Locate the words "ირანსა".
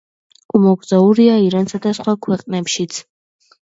1.51-1.83